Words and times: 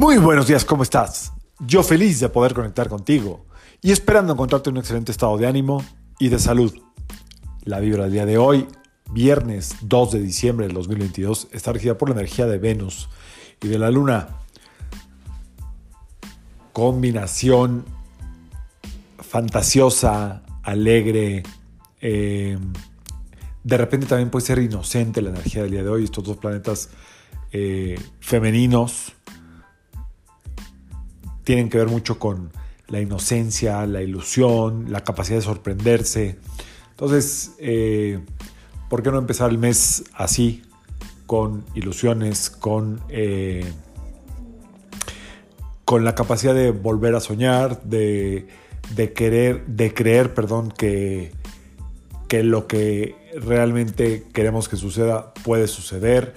Muy 0.00 0.16
buenos 0.16 0.46
días, 0.46 0.64
¿cómo 0.64 0.82
estás? 0.82 1.30
Yo 1.58 1.82
feliz 1.82 2.20
de 2.20 2.30
poder 2.30 2.54
conectar 2.54 2.88
contigo 2.88 3.44
y 3.82 3.92
esperando 3.92 4.32
encontrarte 4.32 4.70
en 4.70 4.76
un 4.76 4.80
excelente 4.80 5.12
estado 5.12 5.36
de 5.36 5.46
ánimo 5.46 5.84
y 6.18 6.30
de 6.30 6.38
salud. 6.38 6.74
La 7.64 7.80
vibra 7.80 8.04
del 8.04 8.12
día 8.14 8.24
de 8.24 8.38
hoy, 8.38 8.66
viernes 9.12 9.76
2 9.82 10.12
de 10.12 10.20
diciembre 10.22 10.66
del 10.66 10.74
2022, 10.74 11.48
está 11.52 11.74
regida 11.74 11.98
por 11.98 12.08
la 12.08 12.14
energía 12.14 12.46
de 12.46 12.56
Venus 12.56 13.10
y 13.62 13.68
de 13.68 13.78
la 13.78 13.90
Luna. 13.90 14.28
Combinación 16.72 17.84
fantasiosa, 19.18 20.44
alegre. 20.62 21.42
eh, 22.00 22.56
de 23.64 23.76
repente 23.76 24.06
también 24.06 24.30
puede 24.30 24.46
ser 24.46 24.60
inocente 24.60 25.20
la 25.20 25.28
energía 25.28 25.60
del 25.60 25.72
día 25.72 25.82
de 25.82 25.90
hoy. 25.90 26.04
Estos 26.04 26.24
dos 26.24 26.38
planetas 26.38 26.88
eh, 27.52 28.00
femeninos 28.20 29.12
tienen 31.44 31.68
que 31.68 31.78
ver 31.78 31.88
mucho 31.88 32.18
con 32.18 32.50
la 32.88 33.00
inocencia, 33.00 33.86
la 33.86 34.02
ilusión, 34.02 34.86
la 34.90 35.02
capacidad 35.02 35.38
de 35.38 35.42
sorprenderse. 35.42 36.36
Entonces, 36.90 37.52
eh, 37.58 38.20
¿por 38.88 39.02
qué 39.02 39.10
no 39.10 39.18
empezar 39.18 39.50
el 39.50 39.58
mes 39.58 40.04
así? 40.14 40.62
Con 41.26 41.64
ilusiones, 41.74 42.50
con, 42.50 43.00
eh, 43.08 43.64
con 45.84 46.04
la 46.04 46.14
capacidad 46.14 46.54
de 46.54 46.72
volver 46.72 47.14
a 47.14 47.20
soñar, 47.20 47.82
de, 47.82 48.48
de 48.94 49.12
querer, 49.12 49.64
de 49.66 49.94
creer, 49.94 50.34
perdón, 50.34 50.72
que, 50.76 51.32
que 52.28 52.42
lo 52.42 52.66
que 52.66 53.16
realmente 53.40 54.24
queremos 54.32 54.68
que 54.68 54.76
suceda 54.76 55.32
puede 55.44 55.68
suceder 55.68 56.34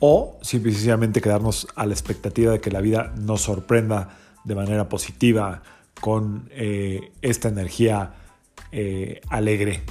o 0.00 0.38
simplemente 0.42 1.20
quedarnos 1.20 1.66
a 1.74 1.86
la 1.86 1.92
expectativa 1.92 2.52
de 2.52 2.60
que 2.60 2.70
la 2.70 2.80
vida 2.80 3.12
nos 3.18 3.42
sorprenda 3.42 4.16
de 4.44 4.54
manera 4.54 4.88
positiva 4.88 5.62
con 6.00 6.48
eh, 6.52 7.12
esta 7.22 7.48
energía 7.48 8.14
eh, 8.70 9.20
alegre, 9.28 9.82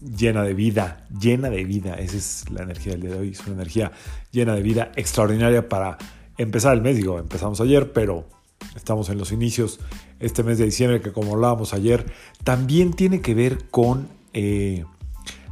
llena 0.00 0.42
de 0.42 0.54
vida, 0.54 1.06
llena 1.20 1.50
de 1.50 1.64
vida. 1.64 1.94
Esa 1.94 2.16
es 2.16 2.44
la 2.50 2.62
energía 2.62 2.92
del 2.92 3.02
día 3.02 3.10
de 3.10 3.18
hoy, 3.18 3.30
es 3.30 3.40
una 3.46 3.54
energía 3.54 3.92
llena 4.30 4.54
de 4.54 4.62
vida, 4.62 4.92
extraordinaria 4.94 5.68
para 5.68 5.98
empezar 6.36 6.74
el 6.74 6.82
mes. 6.82 6.96
Digo, 6.96 7.18
empezamos 7.18 7.60
ayer, 7.60 7.92
pero 7.92 8.28
estamos 8.76 9.08
en 9.08 9.18
los 9.18 9.32
inicios. 9.32 9.80
Este 10.20 10.42
mes 10.42 10.58
de 10.58 10.66
diciembre, 10.66 11.00
que 11.00 11.12
como 11.12 11.34
hablábamos 11.34 11.74
ayer, 11.74 12.06
también 12.44 12.92
tiene 12.92 13.20
que 13.20 13.34
ver 13.34 13.68
con... 13.70 14.08
Eh, 14.32 14.84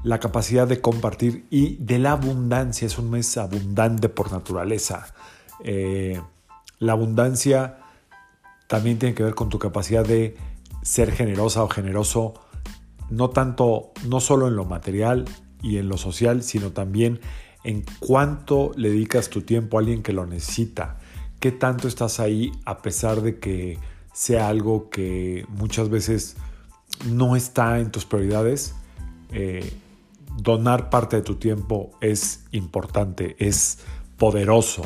la 0.06 0.20
capacidad 0.20 0.68
de 0.68 0.80
compartir 0.80 1.46
y 1.50 1.78
de 1.78 1.98
la 1.98 2.12
abundancia. 2.12 2.86
Es 2.86 2.96
un 2.96 3.10
mes 3.10 3.36
abundante 3.38 4.08
por 4.08 4.30
naturaleza. 4.30 5.12
Eh, 5.64 6.20
la 6.78 6.92
abundancia 6.92 7.78
también 8.68 9.00
tiene 9.00 9.16
que 9.16 9.24
ver 9.24 9.34
con 9.34 9.48
tu 9.48 9.58
capacidad 9.58 10.06
de 10.06 10.36
ser 10.80 11.10
generosa 11.10 11.64
o 11.64 11.68
generoso, 11.68 12.34
no 13.10 13.30
tanto, 13.30 13.90
no 14.06 14.20
solo 14.20 14.46
en 14.46 14.54
lo 14.54 14.64
material 14.64 15.24
y 15.60 15.78
en 15.78 15.88
lo 15.88 15.96
social, 15.96 16.44
sino 16.44 16.70
también 16.70 17.18
en 17.64 17.84
cuánto 17.98 18.70
le 18.76 18.90
dedicas 18.90 19.28
tu 19.28 19.42
tiempo 19.42 19.76
a 19.76 19.80
alguien 19.80 20.04
que 20.04 20.12
lo 20.12 20.24
necesita. 20.24 20.98
¿Qué 21.40 21.50
tanto 21.50 21.88
estás 21.88 22.20
ahí 22.20 22.52
a 22.64 22.78
pesar 22.78 23.22
de 23.22 23.40
que 23.40 23.80
sea 24.12 24.46
algo 24.46 24.88
que 24.88 25.46
muchas 25.48 25.90
veces 25.90 26.36
no 27.06 27.34
está 27.34 27.80
en 27.80 27.90
tus 27.90 28.04
prioridades? 28.04 28.72
Eh, 29.32 29.68
donar 30.36 30.90
parte 30.90 31.16
de 31.16 31.22
tu 31.22 31.36
tiempo 31.36 31.90
es 32.00 32.44
importante, 32.52 33.36
es 33.38 33.78
poderoso. 34.16 34.82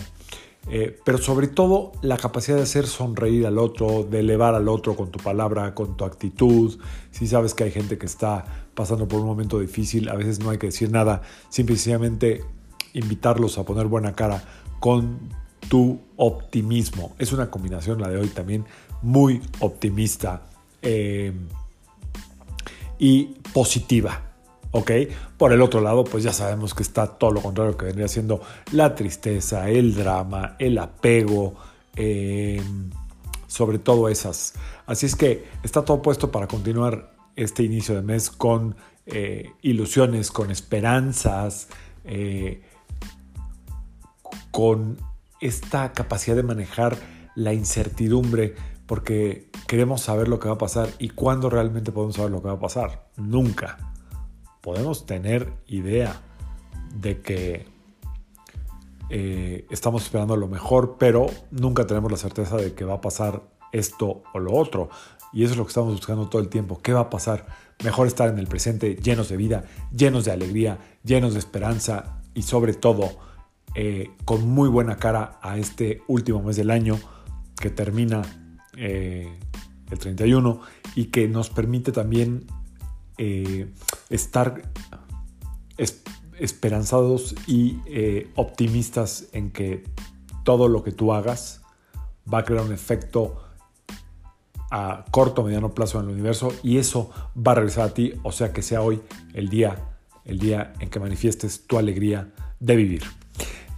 Eh, 0.69 0.99
pero 1.05 1.19
sobre 1.19 1.49
todo 1.49 1.93
la 2.03 2.17
capacidad 2.17 2.57
de 2.57 2.65
hacer 2.65 2.87
sonreír 2.87 3.47
al 3.47 3.59
otro, 3.59 4.05
de 4.05 4.21
elevar 4.21 4.55
al 4.55 4.69
otro 4.69 4.95
con 4.95 5.11
tu 5.11 5.19
palabra, 5.19 5.75
con 5.75 5.97
tu 5.97 6.05
actitud. 6.05 6.79
Si 7.11 7.27
sabes 7.27 7.55
que 7.55 7.65
hay 7.65 7.71
gente 7.71 7.99
que 7.99 8.07
está 8.07 8.45
pasando 8.75 9.09
por 9.09 9.21
un 9.21 9.27
momento 9.27 9.59
difícil, 9.59 10.09
a 10.09 10.15
veces 10.15 10.39
no 10.41 10.51
hay 10.51 10.59
que 10.59 10.67
decir 10.67 10.91
nada, 10.91 11.23
simplemente 11.49 12.45
invitarlos 12.93 13.59
a 13.59 13.65
poner 13.65 13.87
buena 13.87 14.13
cara 14.15 14.43
con 14.81 15.19
tu 15.69 16.01
optimismo. 16.17 17.15
Es 17.19 17.33
una 17.33 17.51
combinación 17.51 18.01
la 18.01 18.09
de 18.09 18.19
hoy 18.19 18.29
también 18.29 18.65
muy 19.03 19.41
optimista 19.61 20.43
eh, 20.83 21.33
y 22.99 23.25
positiva. 23.53 24.30
¿Ok? 24.73 24.91
Por 25.37 25.53
el 25.53 25.63
otro 25.63 25.81
lado, 25.81 26.05
pues 26.05 26.25
ya 26.25 26.33
sabemos 26.33 26.75
que 26.75 26.83
está 26.83 27.07
todo 27.07 27.33
lo 27.33 27.43
contrario 27.43 27.77
que 27.77 27.87
vendría 27.87 28.09
siendo 28.09 28.41
la 28.73 28.95
tristeza, 28.95 29.69
el 29.69 29.95
drama, 29.95 30.57
el 30.59 30.79
apego, 30.79 31.55
eh, 31.97 32.63
sobre 33.47 33.79
todo 33.79 34.09
esas. 34.09 34.55
Así 34.87 35.07
es 35.07 35.17
que 35.17 35.45
está 35.63 35.85
todo 35.85 36.03
puesto 36.03 36.31
para 36.31 36.47
continuar 36.47 37.13
este 37.37 37.63
inicio 37.63 37.95
de 37.95 38.03
mes 38.03 38.31
con 38.31 38.77
eh, 39.07 39.53
ilusiones, 39.63 40.31
con 40.31 40.51
esperanzas, 40.51 41.69
eh, 42.05 42.63
con 44.51 44.99
esta 45.41 45.93
capacidad 45.93 46.37
de 46.37 46.43
manejar 46.43 46.97
la 47.35 47.53
incertidumbre, 47.55 48.55
porque 48.87 49.49
queremos 49.67 50.03
saber 50.03 50.29
lo 50.29 50.39
que 50.39 50.49
va 50.49 50.55
a 50.55 50.59
pasar 50.59 50.89
y 50.99 51.11
cuándo 51.11 51.49
realmente 51.49 51.93
podemos 51.93 52.17
saber 52.17 52.31
lo 52.31 52.43
que 52.43 52.49
va 52.49 52.55
a 52.55 52.61
pasar. 52.61 53.09
Nunca 53.17 53.91
podemos 54.61 55.07
tener 55.07 55.53
idea 55.67 56.21
de 56.95 57.21
que 57.21 57.67
eh, 59.09 59.67
estamos 59.71 60.05
esperando 60.05 60.37
lo 60.37 60.49
mejor, 60.49 60.97
pero 60.99 61.27
nunca 61.51 61.87
tenemos 61.87 62.11
la 62.11 62.17
certeza 62.17 62.57
de 62.57 62.75
que 62.75 62.85
va 62.85 62.95
a 62.95 63.01
pasar 63.01 63.43
esto 63.73 64.23
o 64.33 64.39
lo 64.39 64.53
otro. 64.53 64.91
Y 65.33 65.45
eso 65.45 65.53
es 65.53 65.59
lo 65.59 65.65
que 65.65 65.71
estamos 65.71 65.93
buscando 65.93 66.29
todo 66.29 66.43
el 66.43 66.49
tiempo. 66.49 66.81
¿Qué 66.83 66.93
va 66.93 67.01
a 67.01 67.11
pasar? 67.11 67.47
Mejor 67.85 68.07
estar 68.07 68.29
en 68.29 68.39
el 68.39 68.47
presente 68.47 68.97
llenos 68.97 69.29
de 69.29 69.37
vida, 69.37 69.65
llenos 69.95 70.25
de 70.25 70.33
alegría, 70.33 70.79
llenos 71.05 71.33
de 71.33 71.39
esperanza 71.39 72.21
y 72.35 72.43
sobre 72.43 72.75
todo 72.75 73.19
eh, 73.75 74.11
con 74.25 74.49
muy 74.49 74.69
buena 74.69 74.97
cara 74.97 75.39
a 75.43 75.57
este 75.57 76.03
último 76.09 76.43
mes 76.43 76.57
del 76.57 76.71
año 76.71 76.99
que 77.61 77.71
termina 77.71 78.23
eh, 78.77 79.39
el 79.91 79.99
31 79.99 80.61
y 80.95 81.07
que 81.07 81.29
nos 81.29 81.51
permite 81.51 81.93
también 81.93 82.47
eh, 83.23 83.71
estar 84.09 84.63
es, 85.77 86.03
esperanzados 86.39 87.35
y 87.47 87.79
eh, 87.85 88.31
optimistas 88.35 89.27
en 89.33 89.51
que 89.51 89.85
todo 90.43 90.69
lo 90.69 90.83
que 90.83 90.91
tú 90.91 91.13
hagas 91.13 91.61
va 92.33 92.39
a 92.39 92.45
crear 92.45 92.65
un 92.65 92.73
efecto 92.73 93.43
a 94.71 95.05
corto 95.11 95.43
mediano 95.43 95.75
plazo 95.75 96.01
en 96.01 96.07
el 96.07 96.13
universo 96.13 96.51
y 96.63 96.79
eso 96.79 97.11
va 97.37 97.53
a 97.53 97.57
regresar 97.57 97.89
a 97.89 97.93
ti, 97.93 98.15
o 98.23 98.33
sea 98.33 98.55
que 98.55 98.63
sea 98.63 98.81
hoy 98.81 99.03
el 99.35 99.51
día, 99.51 99.77
el 100.25 100.39
día 100.39 100.73
en 100.81 100.89
que 100.89 100.99
manifiestes 100.99 101.67
tu 101.67 101.77
alegría 101.77 102.33
de 102.59 102.75
vivir. 102.75 103.03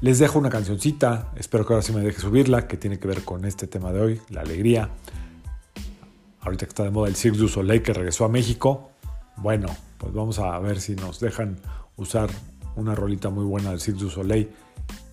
Les 0.00 0.20
dejo 0.20 0.38
una 0.38 0.50
cancioncita, 0.50 1.32
espero 1.34 1.66
que 1.66 1.72
ahora 1.72 1.82
sí 1.82 1.92
me 1.92 2.02
deje 2.02 2.20
subirla, 2.20 2.68
que 2.68 2.76
tiene 2.76 3.00
que 3.00 3.08
ver 3.08 3.24
con 3.24 3.44
este 3.44 3.66
tema 3.66 3.92
de 3.92 4.00
hoy, 4.00 4.20
la 4.30 4.42
alegría. 4.42 4.90
Ahorita 6.42 6.66
que 6.66 6.70
está 6.70 6.84
de 6.84 6.90
moda 6.90 7.08
el 7.08 7.16
Cirque 7.16 7.38
du 7.38 7.48
Soleil 7.48 7.82
que 7.82 7.92
regresó 7.92 8.24
a 8.24 8.28
México, 8.28 8.91
bueno, 9.42 9.66
pues 9.98 10.12
vamos 10.14 10.38
a 10.38 10.56
ver 10.60 10.80
si 10.80 10.94
nos 10.94 11.18
dejan 11.18 11.58
usar 11.96 12.30
una 12.76 12.94
rolita 12.94 13.28
muy 13.28 13.44
buena 13.44 13.70
del 13.70 13.80
Cirque 13.80 14.00
du 14.00 14.08
Soleil 14.08 14.48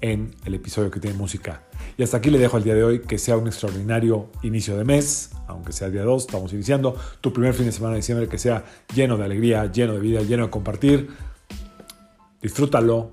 en 0.01 0.35
el 0.45 0.53
episodio 0.53 0.91
que 0.91 0.99
tiene 0.99 1.17
música. 1.17 1.63
Y 1.97 2.03
hasta 2.03 2.17
aquí 2.17 2.29
le 2.29 2.37
dejo 2.37 2.57
el 2.57 2.63
día 2.63 2.75
de 2.75 2.83
hoy 2.83 2.99
que 3.01 3.17
sea 3.17 3.37
un 3.37 3.47
extraordinario 3.47 4.29
inicio 4.43 4.77
de 4.77 4.85
mes, 4.85 5.31
aunque 5.47 5.73
sea 5.73 5.89
día 5.89 6.03
2, 6.03 6.25
estamos 6.27 6.53
iniciando. 6.53 6.95
Tu 7.21 7.33
primer 7.33 7.55
fin 7.55 7.65
de 7.65 7.71
semana 7.71 7.95
de 7.95 8.01
diciembre 8.01 8.29
que 8.29 8.37
sea 8.37 8.63
lleno 8.93 9.17
de 9.17 9.25
alegría, 9.25 9.65
lleno 9.71 9.93
de 9.93 9.99
vida, 9.99 10.21
lleno 10.21 10.45
de 10.45 10.49
compartir. 10.51 11.09
Disfrútalo, 12.39 13.11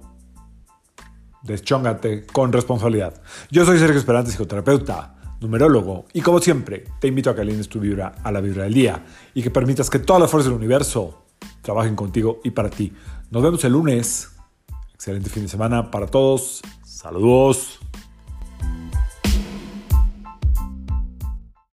deschóngate 1.42 2.26
con 2.26 2.52
responsabilidad. 2.52 3.22
Yo 3.50 3.64
soy 3.64 3.78
Sergio 3.78 3.98
Esperante, 3.98 4.30
psicoterapeuta 4.30 5.15
numerólogo, 5.46 6.06
y 6.12 6.20
como 6.20 6.40
siempre, 6.40 6.84
te 7.00 7.08
invito 7.08 7.30
a 7.30 7.34
que 7.34 7.40
alines 7.40 7.68
tu 7.68 7.80
vibra 7.80 8.14
a 8.22 8.32
la 8.32 8.40
vibra 8.40 8.64
del 8.64 8.74
día 8.74 9.04
y 9.34 9.42
que 9.42 9.50
permitas 9.50 9.88
que 9.88 9.98
todas 9.98 10.20
las 10.20 10.30
fuerzas 10.30 10.50
del 10.50 10.58
universo 10.58 11.24
trabajen 11.62 11.96
contigo 11.96 12.40
y 12.44 12.50
para 12.50 12.70
ti. 12.70 12.92
Nos 13.30 13.42
vemos 13.42 13.64
el 13.64 13.72
lunes. 13.72 14.30
Excelente 14.94 15.30
fin 15.30 15.44
de 15.44 15.48
semana 15.48 15.90
para 15.90 16.06
todos. 16.06 16.62
Saludos. 16.84 17.78